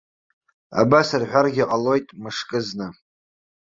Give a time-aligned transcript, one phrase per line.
[0.81, 2.87] Абас рҳәаргьы ҟалоит мышкы зны.